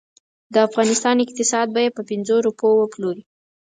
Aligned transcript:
د 0.53 0.55
افغانستان 0.67 1.15
اقتصاد 1.25 1.67
به 1.75 1.79
یې 1.85 1.89
په 1.97 2.01
پنځو 2.09 2.35
روپو 2.47 2.67
وپلوري. 2.77 3.23